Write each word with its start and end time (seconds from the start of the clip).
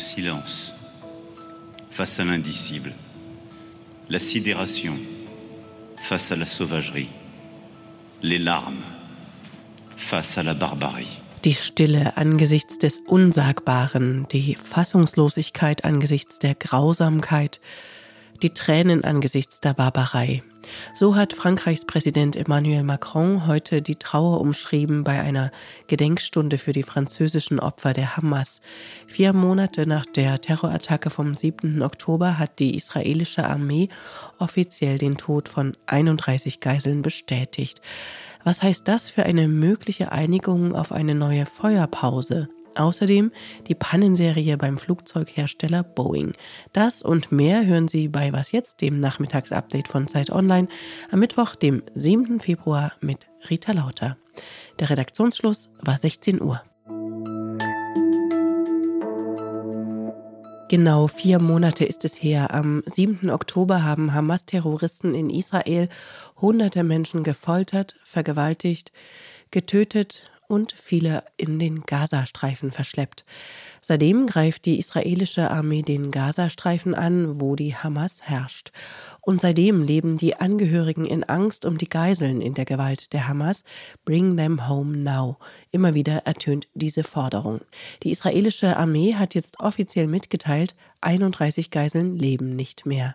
le 0.00 0.02
silence 0.02 0.74
face 1.90 2.20
à 2.20 2.24
l'indicible, 2.24 2.92
la 4.08 4.18
sidération 4.18 4.94
face 5.98 6.32
à 6.32 6.36
la 6.36 6.46
sauvagerie, 6.46 7.10
les 8.22 8.38
larmes 8.38 8.82
face 9.98 10.38
à 10.38 10.42
la 10.42 10.54
barbarie. 10.54 11.20
Die 11.44 11.52
Stille 11.52 12.12
angesichts 12.16 12.78
des 12.78 13.02
Unsagbaren, 13.08 14.26
die 14.32 14.56
Fassungslosigkeit 14.56 15.84
angesichts 15.84 16.38
der 16.38 16.54
Grausamkeit, 16.54 17.60
die 18.42 18.50
Tränen 18.50 19.04
angesichts 19.04 19.60
der 19.60 19.74
Barbarei. 19.74 20.42
So 20.92 21.16
hat 21.16 21.32
Frankreichs 21.32 21.84
Präsident 21.84 22.36
Emmanuel 22.36 22.82
Macron 22.82 23.46
heute 23.46 23.82
die 23.82 23.96
Trauer 23.96 24.40
umschrieben 24.40 25.04
bei 25.04 25.20
einer 25.20 25.50
Gedenkstunde 25.86 26.58
für 26.58 26.72
die 26.72 26.82
französischen 26.82 27.60
Opfer 27.60 27.92
der 27.92 28.16
Hamas. 28.16 28.60
Vier 29.06 29.32
Monate 29.32 29.86
nach 29.86 30.06
der 30.06 30.40
Terrorattacke 30.40 31.10
vom 31.10 31.34
7. 31.34 31.82
Oktober 31.82 32.38
hat 32.38 32.58
die 32.58 32.76
israelische 32.76 33.44
Armee 33.44 33.88
offiziell 34.38 34.98
den 34.98 35.16
Tod 35.16 35.48
von 35.48 35.76
31 35.86 36.60
Geiseln 36.60 37.02
bestätigt. 37.02 37.80
Was 38.44 38.62
heißt 38.62 38.86
das 38.88 39.10
für 39.10 39.24
eine 39.24 39.48
mögliche 39.48 40.12
Einigung 40.12 40.74
auf 40.74 40.92
eine 40.92 41.14
neue 41.14 41.46
Feuerpause? 41.46 42.48
Außerdem 42.76 43.32
die 43.66 43.74
Pannenserie 43.74 44.56
beim 44.56 44.78
Flugzeughersteller 44.78 45.82
Boeing. 45.82 46.32
Das 46.72 47.02
und 47.02 47.32
mehr 47.32 47.66
hören 47.66 47.88
Sie 47.88 48.08
bei 48.08 48.32
Was 48.32 48.52
jetzt, 48.52 48.80
dem 48.80 49.00
Nachmittagsupdate 49.00 49.88
von 49.88 50.08
Zeit 50.08 50.30
Online, 50.30 50.68
am 51.10 51.20
Mittwoch, 51.20 51.54
dem 51.54 51.82
7. 51.94 52.40
Februar 52.40 52.92
mit 53.00 53.26
Rita 53.48 53.72
Lauter. 53.72 54.16
Der 54.78 54.90
Redaktionsschluss 54.90 55.70
war 55.80 55.98
16 55.98 56.40
Uhr. 56.40 56.62
Genau 60.70 61.08
vier 61.08 61.40
Monate 61.40 61.84
ist 61.84 62.04
es 62.04 62.22
her. 62.22 62.54
Am 62.54 62.84
7. 62.86 63.28
Oktober 63.28 63.82
haben 63.82 64.14
Hamas-Terroristen 64.14 65.16
in 65.16 65.28
Israel 65.28 65.88
hunderte 66.40 66.84
Menschen 66.84 67.24
gefoltert, 67.24 67.96
vergewaltigt, 68.04 68.92
getötet 69.50 70.29
und 70.50 70.72
viele 70.72 71.22
in 71.36 71.58
den 71.58 71.82
Gazastreifen 71.82 72.72
verschleppt. 72.72 73.24
Seitdem 73.80 74.26
greift 74.26 74.64
die 74.64 74.78
israelische 74.78 75.50
Armee 75.50 75.82
den 75.82 76.10
Gazastreifen 76.10 76.94
an, 76.94 77.40
wo 77.40 77.54
die 77.54 77.74
Hamas 77.76 78.22
herrscht. 78.22 78.72
Und 79.20 79.40
seitdem 79.40 79.82
leben 79.84 80.18
die 80.18 80.34
Angehörigen 80.36 81.04
in 81.04 81.22
Angst 81.24 81.64
um 81.64 81.78
die 81.78 81.88
Geiseln 81.88 82.40
in 82.40 82.54
der 82.54 82.64
Gewalt 82.64 83.12
der 83.12 83.28
Hamas. 83.28 83.62
Bring 84.04 84.36
them 84.36 84.68
home 84.68 84.98
now. 84.98 85.38
Immer 85.70 85.94
wieder 85.94 86.26
ertönt 86.26 86.68
diese 86.74 87.04
Forderung. 87.04 87.60
Die 88.02 88.10
israelische 88.10 88.76
Armee 88.76 89.14
hat 89.14 89.34
jetzt 89.34 89.60
offiziell 89.60 90.08
mitgeteilt, 90.08 90.74
31 91.00 91.70
Geiseln 91.70 92.16
leben 92.16 92.56
nicht 92.56 92.86
mehr. 92.86 93.14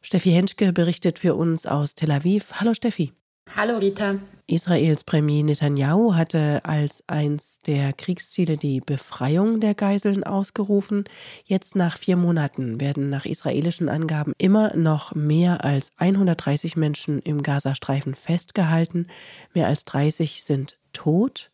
Steffi 0.00 0.30
Henschke 0.30 0.72
berichtet 0.72 1.18
für 1.18 1.34
uns 1.34 1.66
aus 1.66 1.94
Tel 1.94 2.10
Aviv. 2.12 2.52
Hallo 2.52 2.74
Steffi. 2.74 3.12
Hallo 3.54 3.76
Rita. 3.76 4.16
Israels 4.46 5.04
Premier 5.04 5.44
Netanyahu 5.44 6.14
hatte 6.14 6.62
als 6.64 7.04
eins 7.06 7.58
der 7.66 7.92
Kriegsziele 7.92 8.56
die 8.56 8.80
Befreiung 8.80 9.60
der 9.60 9.74
Geiseln 9.74 10.24
ausgerufen. 10.24 11.04
Jetzt 11.44 11.76
nach 11.76 11.98
vier 11.98 12.16
Monaten 12.16 12.80
werden 12.80 13.10
nach 13.10 13.26
israelischen 13.26 13.90
Angaben 13.90 14.32
immer 14.38 14.74
noch 14.74 15.14
mehr 15.14 15.64
als 15.64 15.92
130 15.98 16.76
Menschen 16.76 17.18
im 17.18 17.42
Gazastreifen 17.42 18.14
festgehalten. 18.14 19.06
Mehr 19.52 19.66
als 19.66 19.84
30 19.84 20.42
sind 20.42 20.78
tot. 20.94 21.51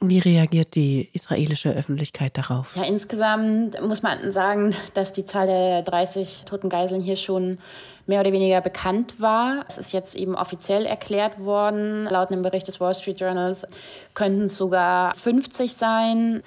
Wie 0.00 0.20
reagiert 0.20 0.76
die 0.76 1.08
israelische 1.12 1.70
Öffentlichkeit 1.70 2.38
darauf? 2.38 2.76
Ja, 2.76 2.84
insgesamt 2.84 3.80
muss 3.82 4.02
man 4.02 4.30
sagen, 4.30 4.74
dass 4.94 5.12
die 5.12 5.24
Zahl 5.24 5.46
der 5.46 5.82
30 5.82 6.44
toten 6.46 6.68
Geiseln 6.68 7.00
hier 7.00 7.16
schon 7.16 7.58
mehr 8.06 8.20
oder 8.20 8.32
weniger 8.32 8.60
bekannt 8.60 9.20
war. 9.20 9.64
Es 9.68 9.76
ist 9.76 9.92
jetzt 9.92 10.14
eben 10.14 10.36
offiziell 10.36 10.86
erklärt 10.86 11.40
worden. 11.40 12.04
Laut 12.04 12.30
einem 12.30 12.42
Bericht 12.42 12.68
des 12.68 12.78
Wall 12.78 12.94
Street 12.94 13.20
Journals 13.20 13.66
könnten 14.14 14.44
es 14.44 14.56
sogar 14.56 15.16
50 15.16 15.74
sein. 15.74 16.44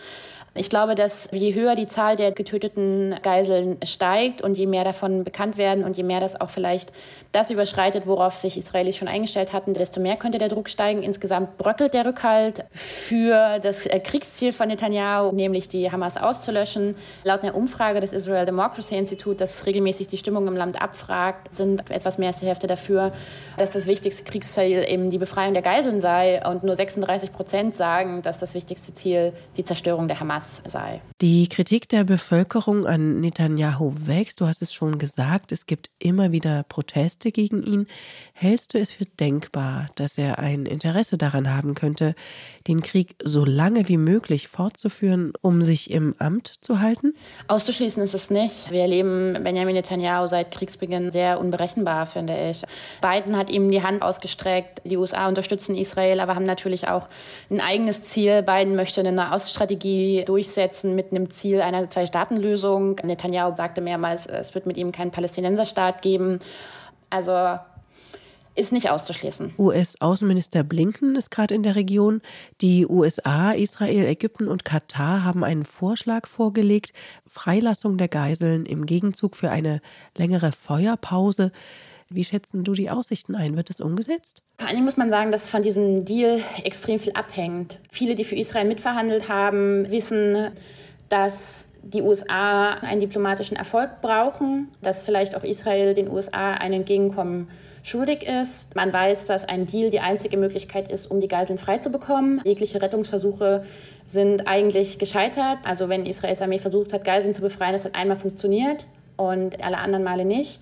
Ich 0.53 0.69
glaube, 0.69 0.95
dass 0.95 1.29
je 1.31 1.53
höher 1.53 1.75
die 1.75 1.87
Zahl 1.87 2.17
der 2.17 2.31
getöteten 2.31 3.15
Geiseln 3.21 3.77
steigt 3.85 4.41
und 4.41 4.57
je 4.57 4.67
mehr 4.67 4.83
davon 4.83 5.23
bekannt 5.23 5.55
werden 5.55 5.85
und 5.85 5.95
je 5.95 6.03
mehr 6.03 6.19
das 6.19 6.39
auch 6.39 6.49
vielleicht 6.49 6.91
das 7.31 7.51
überschreitet, 7.51 8.05
worauf 8.05 8.35
sich 8.35 8.57
Israelis 8.57 8.97
schon 8.97 9.07
eingestellt 9.07 9.53
hatten, 9.53 9.73
desto 9.73 10.01
mehr 10.01 10.17
könnte 10.17 10.39
der 10.39 10.49
Druck 10.49 10.67
steigen. 10.67 11.03
Insgesamt 11.03 11.57
bröckelt 11.57 11.93
der 11.93 12.05
Rückhalt 12.05 12.65
für 12.73 13.59
das 13.59 13.85
äh, 13.85 14.01
Kriegsziel 14.01 14.51
von 14.51 14.67
Netanyahu, 14.67 15.31
nämlich 15.31 15.69
die 15.69 15.89
Hamas 15.89 16.17
auszulöschen. 16.17 16.95
Laut 17.23 17.43
einer 17.43 17.55
Umfrage 17.55 18.01
des 18.01 18.11
Israel 18.11 18.45
Democracy 18.45 18.97
Institute, 18.97 19.37
das 19.37 19.65
regelmäßig 19.65 20.07
die 20.07 20.17
Stimmung 20.17 20.45
im 20.47 20.57
Land 20.57 20.81
abfragt, 20.81 21.53
sind 21.53 21.89
etwas 21.89 22.17
mehr 22.17 22.27
als 22.27 22.41
die 22.41 22.47
Hälfte 22.47 22.67
dafür, 22.67 23.13
dass 23.57 23.71
das 23.71 23.87
wichtigste 23.87 24.25
Kriegsziel 24.25 24.83
eben 24.85 25.11
die 25.11 25.17
Befreiung 25.17 25.53
der 25.53 25.63
Geiseln 25.63 26.01
sei. 26.01 26.45
Und 26.45 26.63
nur 26.63 26.75
36 26.75 27.31
Prozent 27.31 27.73
sagen, 27.73 28.21
dass 28.21 28.39
das 28.39 28.53
wichtigste 28.53 28.93
Ziel 28.93 29.31
die 29.55 29.63
Zerstörung 29.63 30.09
der 30.09 30.19
Hamas 30.19 30.40
Hamas 30.41 30.61
sei. 30.67 31.01
Die 31.21 31.47
Kritik 31.49 31.87
der 31.89 32.03
Bevölkerung 32.03 32.85
an 32.85 33.19
Netanyahu 33.19 33.93
wächst. 34.05 34.41
Du 34.41 34.47
hast 34.47 34.61
es 34.61 34.73
schon 34.73 34.97
gesagt, 34.97 35.51
es 35.51 35.65
gibt 35.65 35.89
immer 35.99 36.31
wieder 36.31 36.63
Proteste 36.63 37.31
gegen 37.31 37.63
ihn. 37.63 37.87
Hältst 38.33 38.73
du 38.73 38.79
es 38.79 38.91
für 38.91 39.05
denkbar, 39.05 39.89
dass 39.95 40.17
er 40.17 40.39
ein 40.39 40.65
Interesse 40.65 41.17
daran 41.17 41.53
haben 41.53 41.75
könnte, 41.75 42.15
den 42.67 42.81
Krieg 42.81 43.15
so 43.23 43.45
lange 43.45 43.87
wie 43.87 43.97
möglich 43.97 44.47
fortzuführen, 44.47 45.33
um 45.41 45.61
sich 45.61 45.91
im 45.91 46.15
Amt 46.17 46.55
zu 46.61 46.79
halten? 46.79 47.13
Auszuschließen 47.47 48.01
ist 48.01 48.15
es 48.15 48.31
nicht. 48.31 48.71
Wir 48.71 48.81
erleben 48.81 49.37
Benjamin 49.43 49.75
Netanyahu 49.75 50.27
seit 50.27 50.51
Kriegsbeginn 50.51 51.11
sehr 51.11 51.39
unberechenbar, 51.39 52.07
finde 52.07 52.35
ich. 52.49 52.63
Biden 53.01 53.37
hat 53.37 53.51
ihm 53.51 53.69
die 53.69 53.83
Hand 53.83 54.01
ausgestreckt. 54.01 54.81
Die 54.85 54.97
USA 54.97 55.27
unterstützen 55.27 55.75
Israel, 55.75 56.19
aber 56.19 56.33
haben 56.33 56.45
natürlich 56.45 56.87
auch 56.87 57.07
ein 57.51 57.61
eigenes 57.61 58.03
Ziel. 58.03 58.41
Biden 58.41 58.75
möchte 58.75 59.01
eine 59.01 59.11
Nahoststrategie 59.11 60.25
durchsetzen 60.31 60.95
mit 60.95 61.11
einem 61.11 61.29
Ziel 61.29 61.61
einer 61.61 61.89
Zwei-Staaten-Lösung. 61.89 62.95
Netanyahu 63.03 63.53
sagte 63.53 63.81
mehrmals, 63.81 64.27
es 64.27 64.55
wird 64.55 64.65
mit 64.65 64.77
ihm 64.77 64.93
keinen 64.93 65.11
Palästinenserstaat 65.11 66.01
geben. 66.01 66.39
Also 67.09 67.59
ist 68.55 68.71
nicht 68.71 68.89
auszuschließen. 68.89 69.53
US-Außenminister 69.57 70.63
Blinken 70.63 71.17
ist 71.17 71.31
gerade 71.31 71.53
in 71.53 71.63
der 71.63 71.75
Region. 71.75 72.21
Die 72.61 72.87
USA, 72.87 73.51
Israel, 73.51 74.05
Ägypten 74.05 74.47
und 74.47 74.63
Katar 74.63 75.25
haben 75.25 75.43
einen 75.43 75.65
Vorschlag 75.65 76.27
vorgelegt, 76.27 76.93
Freilassung 77.27 77.97
der 77.97 78.07
Geiseln 78.07 78.65
im 78.65 78.85
Gegenzug 78.85 79.35
für 79.35 79.49
eine 79.49 79.81
längere 80.17 80.53
Feuerpause. 80.53 81.51
Wie 82.13 82.25
schätzen 82.25 82.65
du 82.65 82.73
die 82.73 82.89
Aussichten 82.89 83.35
ein? 83.35 83.55
Wird 83.55 83.69
das 83.69 83.79
umgesetzt? 83.79 84.43
Vor 84.57 84.67
allem 84.67 84.83
muss 84.83 84.97
man 84.97 85.09
sagen, 85.09 85.31
dass 85.31 85.49
von 85.49 85.63
diesem 85.63 86.03
Deal 86.03 86.41
extrem 86.63 86.99
viel 86.99 87.13
abhängt. 87.13 87.79
Viele, 87.89 88.15
die 88.15 88.25
für 88.25 88.35
Israel 88.35 88.67
mitverhandelt 88.67 89.29
haben, 89.29 89.89
wissen, 89.89 90.49
dass 91.07 91.69
die 91.83 92.01
USA 92.01 92.71
einen 92.71 92.99
diplomatischen 92.99 93.55
Erfolg 93.55 94.01
brauchen, 94.01 94.69
dass 94.81 95.05
vielleicht 95.05 95.35
auch 95.35 95.43
Israel 95.43 95.93
den 95.93 96.09
USA 96.09 96.53
ein 96.55 96.73
Entgegenkommen 96.73 97.47
schuldig 97.81 98.23
ist. 98.23 98.75
Man 98.75 98.91
weiß, 98.91 99.25
dass 99.25 99.45
ein 99.45 99.65
Deal 99.65 99.89
die 99.89 100.01
einzige 100.01 100.35
Möglichkeit 100.35 100.91
ist, 100.91 101.07
um 101.07 101.21
die 101.21 101.29
Geiseln 101.29 101.57
freizubekommen. 101.57 102.41
Jegliche 102.43 102.81
Rettungsversuche 102.81 103.63
sind 104.05 104.47
eigentlich 104.47 104.99
gescheitert. 104.99 105.59
Also 105.63 105.87
wenn 105.87 106.05
Israels 106.05 106.41
Armee 106.41 106.59
versucht 106.59 106.91
hat, 106.91 107.05
Geiseln 107.05 107.33
zu 107.33 107.41
befreien, 107.41 107.71
das 107.71 107.85
hat 107.85 107.95
einmal 107.95 108.17
funktioniert 108.17 108.85
und 109.15 109.63
alle 109.63 109.77
anderen 109.77 110.03
Male 110.03 110.25
nicht. 110.25 110.59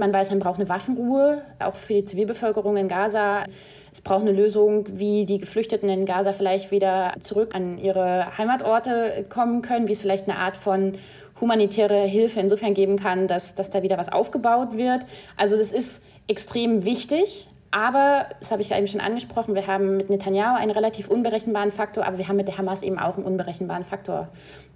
Man 0.00 0.14
weiß, 0.14 0.30
man 0.30 0.38
braucht 0.38 0.58
eine 0.58 0.70
Waffenruhe, 0.70 1.42
auch 1.58 1.74
für 1.74 1.92
die 1.92 2.04
Zivilbevölkerung 2.06 2.78
in 2.78 2.88
Gaza. 2.88 3.44
Es 3.92 4.00
braucht 4.00 4.22
eine 4.22 4.32
Lösung, 4.32 4.86
wie 4.98 5.26
die 5.26 5.36
Geflüchteten 5.36 5.90
in 5.90 6.06
Gaza 6.06 6.32
vielleicht 6.32 6.70
wieder 6.70 7.12
zurück 7.20 7.54
an 7.54 7.76
ihre 7.76 8.38
Heimatorte 8.38 9.26
kommen 9.28 9.60
können, 9.60 9.88
wie 9.88 9.92
es 9.92 10.00
vielleicht 10.00 10.26
eine 10.26 10.38
Art 10.38 10.56
von 10.56 10.94
humanitäre 11.38 12.00
Hilfe 12.04 12.40
insofern 12.40 12.72
geben 12.72 12.98
kann, 12.98 13.28
dass, 13.28 13.56
dass 13.56 13.68
da 13.68 13.82
wieder 13.82 13.98
was 13.98 14.10
aufgebaut 14.10 14.74
wird. 14.74 15.04
Also 15.36 15.58
das 15.58 15.70
ist 15.70 16.02
extrem 16.28 16.86
wichtig. 16.86 17.48
Aber, 17.70 18.24
das 18.40 18.52
habe 18.52 18.62
ich 18.62 18.72
eben 18.72 18.86
schon 18.86 19.02
angesprochen, 19.02 19.54
wir 19.54 19.66
haben 19.66 19.98
mit 19.98 20.08
Netanyahu 20.08 20.56
einen 20.56 20.70
relativ 20.70 21.08
unberechenbaren 21.08 21.72
Faktor, 21.72 22.06
aber 22.06 22.16
wir 22.16 22.26
haben 22.26 22.36
mit 22.36 22.48
der 22.48 22.56
Hamas 22.56 22.82
eben 22.82 22.98
auch 22.98 23.16
einen 23.16 23.26
unberechenbaren 23.26 23.84
Faktor. 23.84 24.28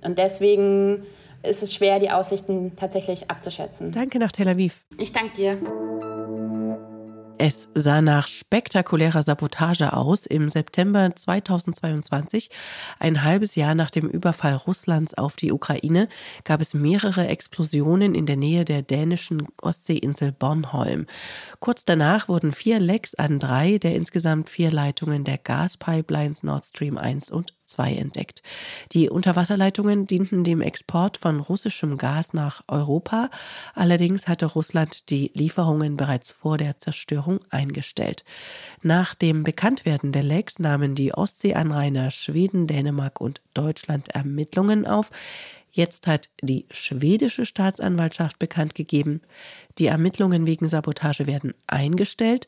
Und 0.02 0.18
deswegen 0.18 1.06
ist 1.44 1.62
es 1.62 1.74
schwer, 1.74 1.98
die 1.98 2.10
Aussichten 2.10 2.76
tatsächlich 2.76 3.30
abzuschätzen. 3.30 3.92
Danke 3.92 4.18
nach 4.18 4.32
Tel 4.32 4.48
Aviv. 4.48 4.84
Ich 4.98 5.12
danke 5.12 5.36
dir. 5.36 5.58
Es 7.36 7.68
sah 7.74 8.00
nach 8.00 8.28
spektakulärer 8.28 9.22
Sabotage 9.22 9.92
aus. 9.92 10.24
Im 10.24 10.50
September 10.50 11.14
2022, 11.14 12.48
ein 13.00 13.24
halbes 13.24 13.56
Jahr 13.56 13.74
nach 13.74 13.90
dem 13.90 14.08
Überfall 14.08 14.54
Russlands 14.54 15.14
auf 15.14 15.34
die 15.34 15.52
Ukraine, 15.52 16.08
gab 16.44 16.60
es 16.60 16.74
mehrere 16.74 17.26
Explosionen 17.26 18.14
in 18.14 18.26
der 18.26 18.36
Nähe 18.36 18.64
der 18.64 18.82
dänischen 18.82 19.48
Ostseeinsel 19.60 20.30
Bornholm. 20.30 21.06
Kurz 21.58 21.84
danach 21.84 22.28
wurden 22.28 22.52
vier 22.52 22.78
Lecks 22.78 23.16
an 23.16 23.40
drei 23.40 23.78
der 23.78 23.96
insgesamt 23.96 24.48
vier 24.48 24.70
Leitungen 24.70 25.24
der 25.24 25.38
Gaspipelines 25.38 26.44
Nord 26.44 26.66
Stream 26.66 26.96
1 26.96 27.30
und 27.30 27.52
2 27.66 27.94
entdeckt. 27.94 28.42
Die 28.92 29.08
Unterwasserleitungen 29.08 30.06
dienten 30.06 30.44
dem 30.44 30.60
Export 30.60 31.16
von 31.16 31.40
russischem 31.40 31.98
Gas 31.98 32.32
nach 32.32 32.62
Europa. 32.68 33.30
Allerdings 33.74 34.28
hatte 34.28 34.46
Russland 34.46 35.10
die 35.10 35.30
Lieferungen 35.34 35.96
bereits 35.96 36.32
vor 36.32 36.58
der 36.58 36.78
Zerstörung 36.78 37.40
eingestellt. 37.50 38.24
Nach 38.82 39.14
dem 39.14 39.42
Bekanntwerden 39.42 40.12
der 40.12 40.22
Lecks 40.22 40.58
nahmen 40.58 40.94
die 40.94 41.14
Ostseeanrainer 41.14 42.10
Schweden, 42.10 42.66
Dänemark 42.66 43.20
und 43.20 43.40
Deutschland 43.54 44.08
Ermittlungen 44.08 44.86
auf. 44.86 45.10
Jetzt 45.70 46.06
hat 46.06 46.28
die 46.40 46.66
schwedische 46.70 47.44
Staatsanwaltschaft 47.44 48.38
bekannt 48.38 48.76
gegeben, 48.76 49.22
die 49.78 49.86
Ermittlungen 49.86 50.46
wegen 50.46 50.68
Sabotage 50.68 51.26
werden 51.26 51.52
eingestellt. 51.66 52.46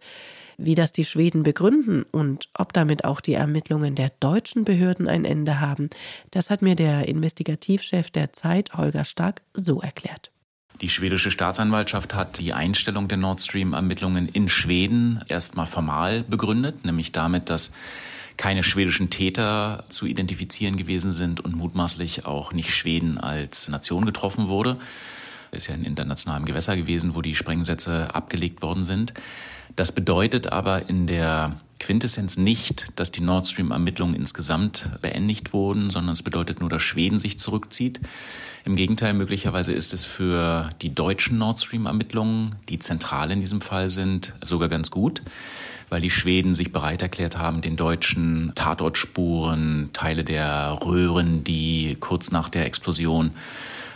Wie 0.59 0.75
das 0.75 0.93
die 0.93 1.05
Schweden 1.05 1.43
begründen 1.43 2.05
und 2.11 2.49
ob 2.55 2.73
damit 2.73 3.05
auch 3.05 3.21
die 3.21 3.35
Ermittlungen 3.35 3.95
der 3.95 4.11
deutschen 4.21 4.65
Behörden 4.65 5.07
ein 5.09 5.25
Ende 5.25 5.61
haben, 5.61 5.91
das 6.31 6.49
hat 6.49 6.63
mir 6.63 6.75
der 6.75 7.09
Investigativchef 7.09 8.11
der 8.11 8.33
Zeit, 8.33 8.73
Holger 8.75 9.05
Stark, 9.05 9.43
so 9.53 9.81
erklärt. 9.81 10.31
Die 10.81 10.89
schwedische 10.89 11.31
Staatsanwaltschaft 11.31 12.15
hat 12.15 12.39
die 12.39 12.53
Einstellung 12.53 13.09
der 13.09 13.17
Nord 13.17 13.41
Stream-Ermittlungen 13.41 14.29
in 14.29 14.49
Schweden 14.49 15.25
erstmal 15.29 15.67
formal 15.67 16.23
begründet, 16.23 16.85
nämlich 16.85 17.13
damit, 17.13 17.49
dass 17.49 17.73
keine 18.37 18.63
schwedischen 18.63 19.09
Täter 19.09 19.85
zu 19.89 20.07
identifizieren 20.07 20.77
gewesen 20.77 21.13
sind 21.13 21.41
und 21.41 21.57
mutmaßlich 21.57 22.27
auch 22.27 22.53
nicht 22.53 22.75
Schweden 22.75 23.19
als 23.19 23.69
Nation 23.69 24.05
getroffen 24.05 24.49
wurde. 24.49 24.79
Ist 25.53 25.69
ja 25.69 25.75
in 25.75 25.85
internationalem 25.85 26.45
Gewässer 26.45 26.77
gewesen, 26.77 27.15
wo 27.15 27.23
die 27.23 27.35
Sprengsätze 27.35 28.15
abgelegt 28.15 28.63
worden 28.63 28.85
sind. 28.85 29.15
Das 29.75 29.93
bedeutet 29.93 30.53
aber 30.53 30.89
in 30.89 31.07
der 31.07 31.57
Quintessenz 31.79 32.37
nicht, 32.37 32.87
dass 32.97 33.13
die 33.13 33.21
Nord 33.21 33.47
Stream-Ermittlungen 33.47 34.15
insgesamt 34.15 34.89
beendigt 35.03 35.53
wurden, 35.53 35.91
sondern 35.91 36.13
es 36.13 36.23
bedeutet 36.23 36.61
nur, 36.61 36.71
dass 36.71 36.83
Schweden 36.83 37.21
sich 37.21 37.39
zurückzieht. 37.39 38.01
Im 38.65 38.77
Gegenteil, 38.77 39.13
möglicherweise 39.13 39.73
ist 39.73 39.93
es 39.93 40.05
für 40.05 40.71
die 40.83 40.95
deutschen 40.95 41.39
Nord 41.39 41.61
Stream-Ermittlungen, 41.61 42.55
die 42.69 42.79
zentral 42.79 43.31
in 43.31 43.41
diesem 43.41 43.61
Fall 43.61 43.91
sind, 43.91 44.35
sogar 44.43 44.69
ganz 44.69 44.91
gut 44.91 45.23
weil 45.89 46.01
die 46.01 46.11
Schweden 46.11 46.55
sich 46.55 46.73
bereit 46.73 47.03
erklärt 47.03 47.39
haben, 47.39 47.61
den 47.61 47.77
deutschen 47.77 48.53
Tatortspuren, 48.55 49.91
Teile 49.93 50.25
der 50.25 50.79
Röhren, 50.85 51.45
die 51.45 51.97
kurz 52.01 52.31
nach 52.31 52.49
der 52.49 52.67
Explosion 52.67 53.33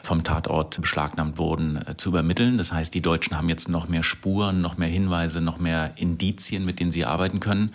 vom 0.02 0.24
Tatort 0.24 0.80
beschlagnahmt 0.80 1.38
wurden, 1.38 1.76
äh, 1.86 1.96
zu 1.96 2.10
übermitteln. 2.10 2.58
Das 2.58 2.72
heißt, 2.72 2.94
die 2.94 3.02
Deutschen 3.02 3.36
haben 3.36 3.48
jetzt 3.48 3.68
noch 3.68 3.88
mehr 3.88 4.02
Spuren, 4.02 4.60
noch 4.60 4.78
mehr 4.78 4.88
Hinweise, 4.88 5.40
noch 5.40 5.58
mehr 5.58 5.92
Indizien, 5.96 6.64
mit 6.64 6.80
denen 6.80 6.90
sie 6.90 7.04
arbeiten 7.04 7.40
können. 7.40 7.72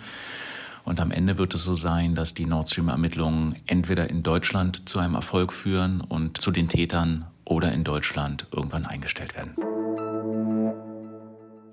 Und 0.84 1.00
am 1.00 1.10
Ende 1.10 1.36
wird 1.36 1.54
es 1.54 1.64
so 1.64 1.74
sein, 1.74 2.14
dass 2.14 2.34
die 2.34 2.46
Nord 2.46 2.70
Stream-Ermittlungen 2.70 3.56
entweder 3.66 4.08
in 4.08 4.22
Deutschland 4.22 4.88
zu 4.88 5.00
einem 5.00 5.14
Erfolg 5.14 5.52
führen 5.52 6.00
und 6.00 6.40
zu 6.40 6.52
den 6.52 6.68
Tätern 6.68 7.26
oder 7.44 7.72
in 7.72 7.82
Deutschland 7.82 8.46
irgendwann 8.52 8.86
eingestellt 8.86 9.34
werden. 9.34 9.54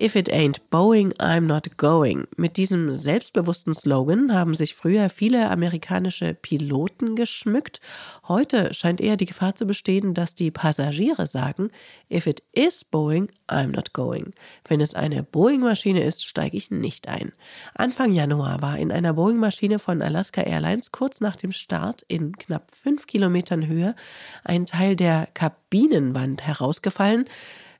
If 0.00 0.16
it 0.16 0.28
ain't 0.28 0.60
Boeing, 0.70 1.14
I'm 1.20 1.42
not 1.46 1.76
going. 1.76 2.26
Mit 2.36 2.56
diesem 2.56 2.96
selbstbewussten 2.96 3.74
Slogan 3.74 4.34
haben 4.34 4.56
sich 4.56 4.74
früher 4.74 5.08
viele 5.08 5.48
amerikanische 5.48 6.34
Piloten 6.34 7.14
geschmückt. 7.14 7.80
Heute 8.26 8.74
scheint 8.74 9.00
eher 9.00 9.16
die 9.16 9.26
Gefahr 9.26 9.54
zu 9.54 9.66
bestehen, 9.66 10.12
dass 10.12 10.34
die 10.34 10.50
Passagiere 10.50 11.28
sagen, 11.28 11.70
if 12.10 12.26
it 12.26 12.42
is 12.52 12.84
Boeing, 12.84 13.30
I'm 13.48 13.68
not 13.68 13.92
going. 13.92 14.34
Wenn 14.66 14.80
es 14.80 14.94
eine 14.94 15.22
Boeing-Maschine 15.22 16.02
ist, 16.02 16.26
steige 16.26 16.56
ich 16.56 16.72
nicht 16.72 17.06
ein. 17.06 17.32
Anfang 17.74 18.12
Januar 18.12 18.62
war 18.62 18.76
in 18.76 18.90
einer 18.90 19.12
Boeing-Maschine 19.12 19.78
von 19.78 20.02
Alaska 20.02 20.40
Airlines 20.40 20.90
kurz 20.90 21.20
nach 21.20 21.36
dem 21.36 21.52
Start 21.52 22.02
in 22.08 22.36
knapp 22.36 22.72
fünf 22.72 23.06
Kilometern 23.06 23.68
Höhe 23.68 23.94
ein 24.42 24.66
Teil 24.66 24.96
der 24.96 25.28
Kabinenwand 25.34 26.44
herausgefallen. 26.44 27.26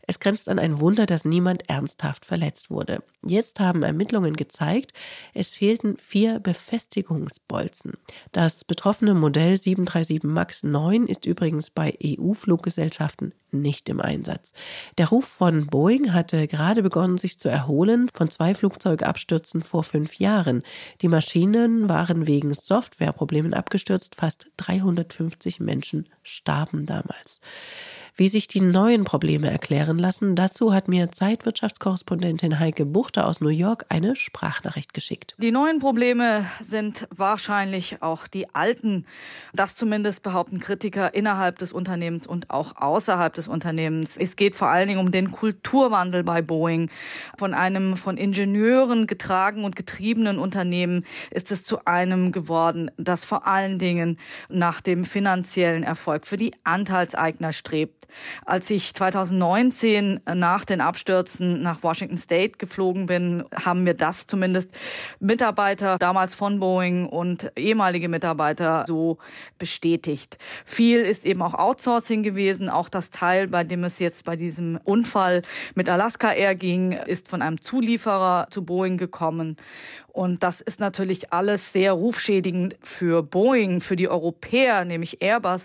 Es 0.07 0.21
grenzt 0.21 0.49
an 0.49 0.59
ein 0.59 0.81
Wunder, 0.81 1.07
dass 1.07 1.25
niemand 1.25 1.69
ernsthaft 1.69 2.25
verletzt 2.25 2.71
wurde. 2.71 3.03
Jetzt 3.25 3.61
haben 3.61 3.83
Ermittlungen 3.83 4.35
gezeigt, 4.35 4.93
es 5.33 5.55
fehlten 5.55 5.97
vier 5.97 6.41
Befestigungsbolzen. 6.41 7.95
Das 8.33 8.65
betroffene 8.65 9.15
Modell 9.15 9.57
737 9.57 10.23
MAX 10.23 10.63
9 10.63 11.07
ist 11.07 11.27
übrigens 11.27 11.71
bei 11.71 11.97
EU-Fluggesellschaften 12.03 13.33
nicht 13.55 13.89
im 13.89 14.01
Einsatz. 14.01 14.53
Der 14.99 15.09
Ruf 15.09 15.27
von 15.27 15.67
Boeing 15.67 16.13
hatte 16.13 16.47
gerade 16.49 16.83
begonnen, 16.83 17.17
sich 17.17 17.39
zu 17.39 17.49
erholen 17.49 18.11
von 18.13 18.31
zwei 18.31 18.55
Flugzeugabstürzen 18.55 19.63
vor 19.63 19.85
fünf 19.85 20.15
Jahren. 20.15 20.63
Die 21.01 21.09
Maschinen 21.09 21.89
waren 21.89 22.27
wegen 22.27 22.53
Softwareproblemen 22.53 23.55
abgestürzt. 23.55 24.17
Fast 24.17 24.51
350 24.57 25.61
Menschen 25.61 26.09
starben 26.23 26.85
damals. 26.85 27.41
Wie 28.17 28.29
sich 28.29 28.47
die 28.47 28.61
neuen 28.61 29.03
Probleme 29.03 29.51
erklären 29.51 29.99
lassen, 29.99 30.37
dazu 30.37 30.73
hat 30.73 30.87
mir 30.87 31.11
Zeitwirtschaftskorrespondentin 31.11 32.61
Heike 32.61 32.87
Buchter 32.87 33.27
aus 33.27 33.41
New 33.41 33.49
York 33.49 33.87
eine 33.89 34.15
Sprachnachricht 34.15 34.95
geschickt. 34.95 35.35
Die 35.39 35.51
neuen 35.51 35.81
Probleme 35.81 36.47
sind 36.65 37.09
wahrscheinlich 37.11 38.03
auch 38.03 38.29
die 38.29 38.55
alten. 38.55 39.05
Das 39.53 39.75
zumindest 39.75 40.23
behaupten 40.23 40.61
Kritiker 40.61 41.13
innerhalb 41.13 41.59
des 41.59 41.73
Unternehmens 41.73 42.29
und 42.29 42.51
auch 42.51 42.77
außerhalb 42.77 43.35
des 43.35 43.49
Unternehmens. 43.49 44.17
Es 44.17 44.37
geht 44.37 44.55
vor 44.55 44.69
allen 44.69 44.87
Dingen 44.87 45.01
um 45.01 45.11
den 45.11 45.33
Kulturwandel 45.33 46.23
bei 46.23 46.41
Boeing. 46.41 46.91
Von 47.37 47.53
einem 47.53 47.97
von 47.97 48.17
Ingenieuren 48.17 49.09
getragen 49.09 49.65
und 49.65 49.75
getriebenen 49.75 50.39
Unternehmen 50.39 51.05
ist 51.33 51.51
es 51.51 51.65
zu 51.65 51.85
einem 51.85 52.31
geworden, 52.31 52.93
das 52.97 53.25
vor 53.25 53.49
allen 53.49 53.81
Dingen 53.81 54.21
nach 54.49 54.81
dem 54.81 55.05
finanziellen 55.05 55.83
Erfolg 55.83 56.29
für 56.29 56.37
die 56.37 56.55
Anteilseigner 56.63 57.53
strebt. 57.53 58.05
Als 58.45 58.71
ich 58.71 58.95
2019 58.95 60.21
nach 60.35 60.65
den 60.65 60.81
Abstürzen 60.81 61.63
nach 61.63 61.83
Washington 61.83 62.19
State 62.19 62.59
geflogen 62.59 63.07
bin, 63.07 63.45
haben 63.55 63.85
mir 63.85 63.95
das 63.95 64.27
zumindest 64.27 64.71
Mitarbeiter 65.21 65.99
damals 65.99 66.35
von 66.35 66.61
Boeing 66.61 67.07
und 67.07 67.51
ehemalige 67.57 68.09
Mitarbeiter 68.09 68.85
so 68.87 69.19
bestätigt. 69.59 70.39
Viel 70.65 71.01
ist 71.01 71.25
eben 71.25 71.43
auch 71.43 71.55
Outsourcing 71.55 72.23
gewesen. 72.23 72.69
Auch 72.69 72.89
das 72.89 73.11
Teil, 73.11 73.49
bei 73.49 73.65
dem 73.65 73.85
es 73.85 73.99
jetzt 73.99 74.25
bei 74.25 74.37
diesem 74.37 74.79
Unfall 74.85 75.43
mit 75.75 75.89
Alaska 75.89 76.33
Air 76.33 76.55
ging, 76.55 76.93
ist 76.93 77.29
von 77.29 77.43
einem 77.43 77.61
Zulieferer 77.61 78.49
zu 78.51 78.65
Boeing 78.65 78.99
gekommen. 78.99 79.57
Und 80.15 80.45
das 80.45 80.61
ist 80.61 80.79
natürlich 80.79 81.33
alles 81.33 81.73
sehr 81.73 81.93
rufschädigend 81.93 82.77
für 82.81 83.25
Boeing, 83.25 83.81
für 83.81 83.97
die 83.97 84.09
Europäer, 84.09 84.85
nämlich 84.85 85.21
Airbus, 85.21 85.63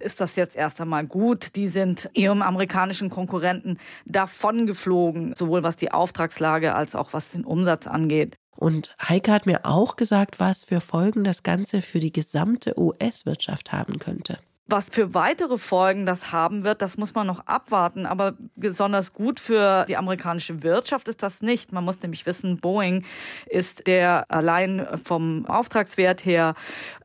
ist 0.00 0.20
das 0.20 0.34
jetzt 0.34 0.56
erst 0.56 0.80
einmal 0.80 1.06
gut. 1.06 1.54
Die 1.54 1.68
sind 1.68 2.10
ihrem 2.12 2.42
amerikanischen 2.42 3.10
Konkurrenten 3.10 3.78
davongeflogen, 4.04 5.36
sowohl 5.36 5.62
was 5.62 5.76
die 5.76 5.92
Auftragslage 5.92 6.74
als 6.74 6.96
auch 6.96 7.12
was 7.12 7.30
den 7.30 7.44
Umsatz 7.44 7.86
angeht. 7.86 8.34
Und 8.56 8.92
Heike 9.08 9.30
hat 9.30 9.46
mir 9.46 9.60
auch 9.62 9.94
gesagt, 9.94 10.40
was 10.40 10.64
für 10.64 10.80
Folgen 10.80 11.22
das 11.22 11.44
Ganze 11.44 11.80
für 11.80 12.00
die 12.00 12.12
gesamte 12.12 12.76
US-Wirtschaft 12.76 13.70
haben 13.70 14.00
könnte. 14.00 14.38
Was 14.72 14.86
für 14.90 15.12
weitere 15.12 15.58
Folgen 15.58 16.06
das 16.06 16.32
haben 16.32 16.64
wird, 16.64 16.80
das 16.80 16.96
muss 16.96 17.14
man 17.14 17.26
noch 17.26 17.46
abwarten. 17.46 18.06
Aber 18.06 18.32
besonders 18.56 19.12
gut 19.12 19.38
für 19.38 19.84
die 19.84 19.98
amerikanische 19.98 20.62
Wirtschaft 20.62 21.08
ist 21.08 21.22
das 21.22 21.42
nicht. 21.42 21.72
Man 21.72 21.84
muss 21.84 22.00
nämlich 22.00 22.24
wissen, 22.24 22.56
Boeing 22.56 23.04
ist 23.44 23.86
der 23.86 24.24
allein 24.30 24.86
vom 25.04 25.44
Auftragswert 25.44 26.24
her 26.24 26.54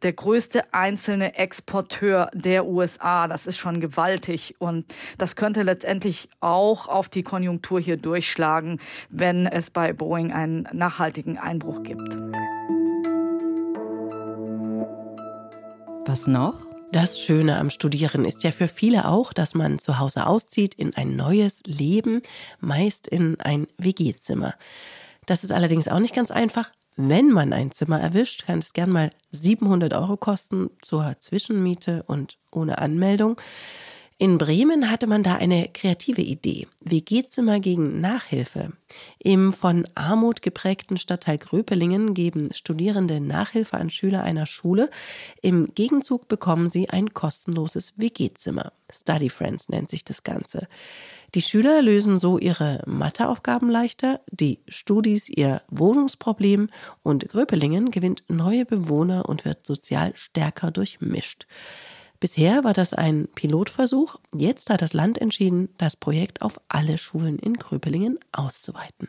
der 0.01 0.13
größte 0.13 0.73
einzelne 0.73 1.35
Exporteur 1.35 2.31
der 2.33 2.65
USA. 2.65 3.27
Das 3.27 3.45
ist 3.45 3.57
schon 3.57 3.81
gewaltig. 3.81 4.55
Und 4.59 4.85
das 5.17 5.35
könnte 5.35 5.63
letztendlich 5.63 6.29
auch 6.39 6.87
auf 6.87 7.09
die 7.09 7.23
Konjunktur 7.23 7.81
hier 7.81 7.97
durchschlagen, 7.97 8.79
wenn 9.09 9.45
es 9.45 9.71
bei 9.71 9.91
Boeing 9.91 10.31
einen 10.31 10.69
nachhaltigen 10.71 11.37
Einbruch 11.37 11.83
gibt. 11.83 12.17
Was 16.05 16.27
noch? 16.27 16.66
Das 16.93 17.19
Schöne 17.19 17.57
am 17.57 17.69
Studieren 17.69 18.23
ist 18.23 18.43
ja 18.43 18.51
für 18.51 18.69
viele 18.69 19.07
auch, 19.09 19.33
dass 19.33 19.53
man 19.53 19.77
zu 19.77 19.99
Hause 19.99 20.25
auszieht 20.25 20.73
in 20.73 20.95
ein 20.95 21.17
neues 21.17 21.61
Leben, 21.65 22.21
meist 22.61 23.07
in 23.07 23.39
ein 23.41 23.67
WG-Zimmer. 23.77 24.55
Das 25.25 25.43
ist 25.43 25.51
allerdings 25.51 25.89
auch 25.89 25.99
nicht 25.99 26.15
ganz 26.15 26.31
einfach. 26.31 26.71
Wenn 26.95 27.29
man 27.29 27.51
ein 27.51 27.71
Zimmer 27.71 27.99
erwischt, 27.99 28.45
kann 28.45 28.59
es 28.59 28.71
gern 28.71 28.89
mal 28.89 29.11
700 29.31 29.93
Euro 29.93 30.15
kosten 30.15 30.69
zur 30.81 31.15
Zwischenmiete 31.19 32.03
und 32.07 32.37
ohne 32.51 32.77
Anmeldung. 32.77 33.39
In 34.19 34.39
Bremen 34.39 34.89
hatte 34.89 35.05
man 35.05 35.21
da 35.21 35.35
eine 35.35 35.69
kreative 35.71 36.21
Idee. 36.23 36.65
WG-Zimmer 36.83 37.59
gegen 37.59 38.01
Nachhilfe. 38.01 38.73
Im 39.19 39.53
von 39.53 39.87
Armut 39.93 40.41
geprägten 40.41 40.97
Stadtteil 40.97 41.37
Gröpelingen 41.37 42.15
geben 42.15 42.51
Studierende 42.51 43.19
Nachhilfe 43.19 43.77
an 43.77 43.91
Schüler 43.91 44.23
einer 44.23 44.47
Schule. 44.47 44.89
Im 45.43 45.71
Gegenzug 45.75 46.27
bekommen 46.27 46.67
sie 46.67 46.89
ein 46.89 47.13
kostenloses 47.13 47.93
WG-Zimmer. 47.97 48.73
Study 48.89 49.29
Friends 49.29 49.69
nennt 49.69 49.89
sich 49.89 50.03
das 50.03 50.23
Ganze. 50.23 50.67
Die 51.35 51.43
Schüler 51.43 51.83
lösen 51.83 52.17
so 52.17 52.39
ihre 52.39 52.81
Matheaufgaben 52.87 53.69
leichter, 53.69 54.21
die 54.31 54.61
Studis 54.67 55.29
ihr 55.29 55.61
Wohnungsproblem 55.69 56.69
und 57.03 57.29
Gröpelingen 57.29 57.91
gewinnt 57.91 58.23
neue 58.29 58.65
Bewohner 58.65 59.29
und 59.29 59.45
wird 59.45 59.67
sozial 59.67 60.13
stärker 60.15 60.71
durchmischt. 60.71 61.45
Bisher 62.19 62.63
war 62.63 62.73
das 62.73 62.93
ein 62.93 63.27
Pilotversuch. 63.35 64.15
Jetzt 64.33 64.71
hat 64.71 64.81
das 64.81 64.93
Land 64.93 65.19
entschieden, 65.19 65.69
das 65.77 65.95
Projekt 65.95 66.41
auf 66.41 66.59
alle 66.67 66.97
Schulen 66.97 67.37
in 67.37 67.53
Gröpelingen 67.53 68.17
auszuweiten. 68.31 69.07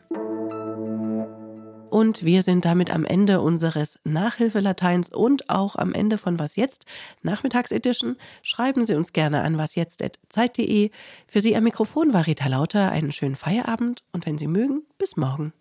Und 1.88 2.22
wir 2.22 2.42
sind 2.42 2.66
damit 2.66 2.90
am 2.92 3.06
Ende 3.06 3.40
unseres 3.40 3.98
Nachhilfelateins 4.04 5.08
und 5.08 5.48
auch 5.48 5.74
am 5.76 5.94
Ende 5.94 6.18
von 6.18 6.38
Was 6.38 6.56
jetzt 6.56 6.84
Nachmittagsedition. 7.22 8.16
Schreiben 8.42 8.84
Sie 8.84 8.94
uns 8.94 9.14
gerne 9.14 9.40
an 9.40 9.56
wasjetzt.zeit.de. 9.56 10.90
Für 11.26 11.40
Sie 11.40 11.56
am 11.56 11.64
Mikrofon 11.64 12.12
war 12.12 12.26
Rita 12.26 12.46
Lauter. 12.48 12.92
Einen 12.92 13.12
schönen 13.12 13.36
Feierabend 13.36 14.02
und 14.12 14.26
wenn 14.26 14.36
Sie 14.36 14.48
mögen, 14.48 14.82
bis 14.98 15.16
morgen. 15.16 15.54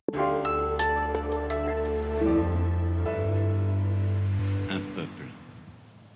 Un 4.70 4.84
peuple 4.94 5.32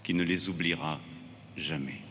qui 0.03 0.13
ne 0.13 0.23
les 0.25 0.49
oubliera 0.49 0.99
jamais. 1.57 2.01